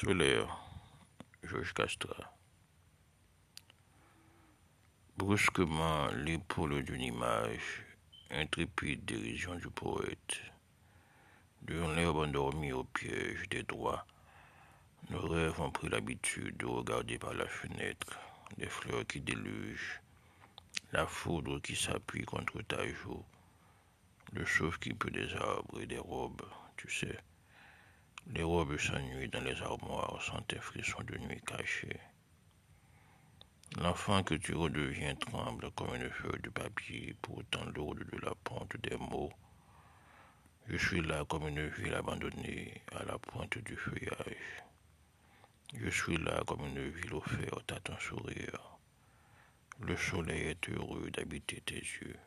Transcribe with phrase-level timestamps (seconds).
[0.00, 0.56] Solaire,
[1.42, 2.32] Georges Castra.
[5.16, 7.84] Brusquement, l'épaule d'une image,
[8.30, 10.40] intrépide dérision du poète.
[11.62, 14.06] D'un l'herbe endormi au piège des droits,
[15.10, 18.20] nos rêves ont pris l'habitude de regarder par la fenêtre
[18.56, 20.00] les fleurs qui délugent,
[20.92, 23.24] la foudre qui s'appuie contre ta joue,
[24.32, 26.46] le souffle qui peut des arbres et des robes,
[26.76, 27.18] tu sais.
[28.34, 31.98] Les robes s'ennuient dans les armoires sans tes frissons de nuit cachés.
[33.78, 38.76] L'enfant que tu redeviens tremble comme une feuille de papier pourtant lourde de la pente
[38.82, 39.32] des mots.
[40.66, 44.62] Je suis là comme une ville abandonnée à la pointe du feuillage.
[45.74, 48.78] Je suis là comme une ville offerte à ton sourire.
[49.80, 52.18] Le soleil est heureux d'habiter tes yeux.